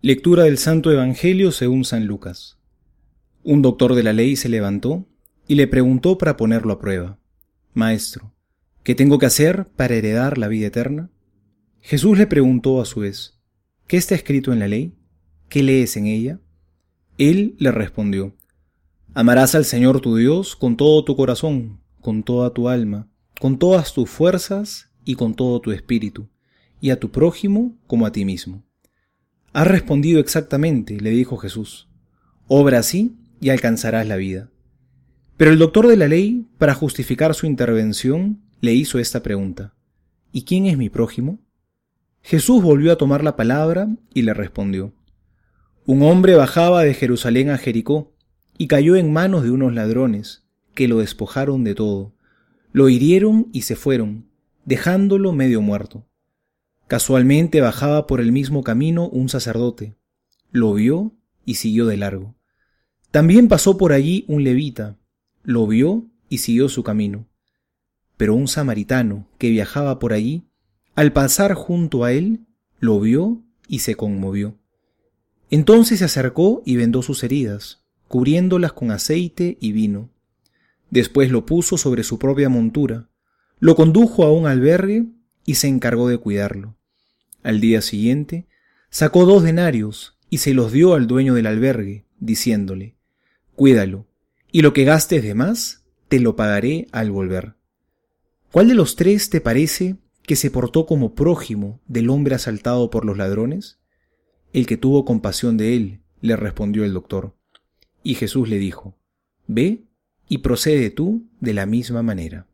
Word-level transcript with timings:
Lectura 0.00 0.44
del 0.44 0.58
Santo 0.58 0.92
Evangelio 0.92 1.50
según 1.50 1.84
San 1.84 2.06
Lucas. 2.06 2.56
Un 3.42 3.62
doctor 3.62 3.96
de 3.96 4.04
la 4.04 4.12
ley 4.12 4.36
se 4.36 4.48
levantó 4.48 5.08
y 5.48 5.56
le 5.56 5.66
preguntó 5.66 6.18
para 6.18 6.36
ponerlo 6.36 6.72
a 6.72 6.78
prueba. 6.78 7.18
Maestro, 7.74 8.32
¿qué 8.84 8.94
tengo 8.94 9.18
que 9.18 9.26
hacer 9.26 9.66
para 9.74 9.96
heredar 9.96 10.38
la 10.38 10.46
vida 10.46 10.68
eterna? 10.68 11.10
Jesús 11.80 12.16
le 12.16 12.28
preguntó 12.28 12.80
a 12.80 12.84
su 12.84 13.00
vez, 13.00 13.40
¿qué 13.88 13.96
está 13.96 14.14
escrito 14.14 14.52
en 14.52 14.60
la 14.60 14.68
ley? 14.68 14.94
¿Qué 15.48 15.64
lees 15.64 15.96
en 15.96 16.06
ella? 16.06 16.38
Él 17.18 17.56
le 17.58 17.72
respondió, 17.72 18.36
Amarás 19.14 19.56
al 19.56 19.64
Señor 19.64 20.00
tu 20.00 20.14
Dios 20.14 20.54
con 20.54 20.76
todo 20.76 21.02
tu 21.02 21.16
corazón, 21.16 21.80
con 22.00 22.22
toda 22.22 22.54
tu 22.54 22.68
alma, 22.68 23.10
con 23.40 23.58
todas 23.58 23.92
tus 23.94 24.08
fuerzas 24.08 24.92
y 25.04 25.16
con 25.16 25.34
todo 25.34 25.60
tu 25.60 25.72
espíritu, 25.72 26.28
y 26.80 26.90
a 26.90 27.00
tu 27.00 27.10
prójimo 27.10 27.76
como 27.88 28.06
a 28.06 28.12
ti 28.12 28.24
mismo. 28.24 28.67
Has 29.52 29.66
respondido 29.66 30.20
exactamente, 30.20 31.00
le 31.00 31.10
dijo 31.10 31.36
Jesús. 31.36 31.88
Obra 32.46 32.78
así 32.80 33.16
y 33.40 33.50
alcanzarás 33.50 34.06
la 34.06 34.16
vida. 34.16 34.50
Pero 35.36 35.52
el 35.52 35.58
doctor 35.58 35.86
de 35.86 35.96
la 35.96 36.08
ley, 36.08 36.46
para 36.58 36.74
justificar 36.74 37.34
su 37.34 37.46
intervención, 37.46 38.42
le 38.60 38.74
hizo 38.74 38.98
esta 38.98 39.22
pregunta. 39.22 39.74
¿Y 40.32 40.42
quién 40.42 40.66
es 40.66 40.76
mi 40.76 40.90
prójimo? 40.90 41.38
Jesús 42.22 42.62
volvió 42.62 42.92
a 42.92 42.98
tomar 42.98 43.24
la 43.24 43.36
palabra 43.36 43.88
y 44.12 44.22
le 44.22 44.34
respondió. 44.34 44.92
Un 45.86 46.02
hombre 46.02 46.34
bajaba 46.34 46.82
de 46.82 46.92
Jerusalén 46.92 47.50
a 47.50 47.56
Jericó 47.56 48.12
y 48.58 48.66
cayó 48.66 48.96
en 48.96 49.12
manos 49.12 49.44
de 49.44 49.50
unos 49.50 49.72
ladrones, 49.72 50.44
que 50.74 50.88
lo 50.88 50.98
despojaron 50.98 51.64
de 51.64 51.74
todo, 51.74 52.14
lo 52.72 52.88
hirieron 52.88 53.48
y 53.52 53.62
se 53.62 53.76
fueron, 53.76 54.26
dejándolo 54.64 55.32
medio 55.32 55.62
muerto. 55.62 56.06
Casualmente 56.88 57.60
bajaba 57.60 58.06
por 58.06 58.18
el 58.18 58.32
mismo 58.32 58.64
camino 58.64 59.10
un 59.10 59.28
sacerdote, 59.28 59.94
lo 60.50 60.72
vio 60.72 61.12
y 61.44 61.56
siguió 61.56 61.84
de 61.84 61.98
largo. 61.98 62.34
También 63.10 63.48
pasó 63.48 63.76
por 63.76 63.92
allí 63.92 64.24
un 64.26 64.42
levita, 64.42 64.96
lo 65.42 65.66
vio 65.66 66.06
y 66.30 66.38
siguió 66.38 66.70
su 66.70 66.82
camino. 66.82 67.26
Pero 68.16 68.34
un 68.34 68.48
samaritano 68.48 69.28
que 69.36 69.50
viajaba 69.50 69.98
por 69.98 70.14
allí, 70.14 70.48
al 70.94 71.12
pasar 71.12 71.52
junto 71.52 72.04
a 72.04 72.12
él, 72.12 72.46
lo 72.80 72.98
vio 73.00 73.42
y 73.68 73.80
se 73.80 73.94
conmovió. 73.94 74.56
Entonces 75.50 75.98
se 75.98 76.06
acercó 76.06 76.62
y 76.64 76.76
vendó 76.76 77.02
sus 77.02 77.22
heridas, 77.22 77.84
cubriéndolas 78.08 78.72
con 78.72 78.92
aceite 78.92 79.58
y 79.60 79.72
vino. 79.72 80.08
Después 80.88 81.30
lo 81.30 81.44
puso 81.44 81.76
sobre 81.76 82.02
su 82.02 82.18
propia 82.18 82.48
montura, 82.48 83.10
lo 83.58 83.76
condujo 83.76 84.24
a 84.24 84.32
un 84.32 84.46
albergue 84.46 85.04
y 85.44 85.56
se 85.56 85.68
encargó 85.68 86.08
de 86.08 86.16
cuidarlo. 86.16 86.77
Al 87.48 87.62
día 87.62 87.80
siguiente, 87.80 88.46
sacó 88.90 89.24
dos 89.24 89.42
denarios 89.42 90.18
y 90.28 90.36
se 90.36 90.52
los 90.52 90.70
dio 90.70 90.92
al 90.92 91.06
dueño 91.06 91.32
del 91.32 91.46
albergue, 91.46 92.04
diciéndole, 92.20 92.94
Cuídalo, 93.56 94.06
y 94.52 94.60
lo 94.60 94.74
que 94.74 94.84
gastes 94.84 95.22
de 95.22 95.32
más, 95.32 95.82
te 96.08 96.20
lo 96.20 96.36
pagaré 96.36 96.88
al 96.92 97.10
volver. 97.10 97.54
¿Cuál 98.52 98.68
de 98.68 98.74
los 98.74 98.96
tres 98.96 99.30
te 99.30 99.40
parece 99.40 99.96
que 100.24 100.36
se 100.36 100.50
portó 100.50 100.84
como 100.84 101.14
prójimo 101.14 101.80
del 101.86 102.10
hombre 102.10 102.34
asaltado 102.34 102.90
por 102.90 103.06
los 103.06 103.16
ladrones? 103.16 103.78
El 104.52 104.66
que 104.66 104.76
tuvo 104.76 105.06
compasión 105.06 105.56
de 105.56 105.74
él, 105.74 106.00
le 106.20 106.36
respondió 106.36 106.84
el 106.84 106.92
doctor. 106.92 107.34
Y 108.02 108.16
Jesús 108.16 108.50
le 108.50 108.58
dijo, 108.58 108.94
Ve 109.46 109.84
y 110.28 110.38
procede 110.38 110.90
tú 110.90 111.26
de 111.40 111.54
la 111.54 111.64
misma 111.64 112.02
manera. 112.02 112.46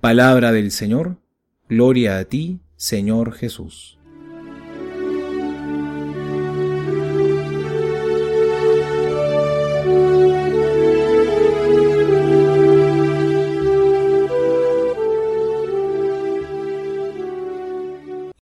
Palabra 0.00 0.50
del 0.50 0.72
Señor, 0.72 1.20
gloria 1.68 2.18
a 2.18 2.24
ti, 2.24 2.58
Señor 2.78 3.32
Jesús. 3.32 3.97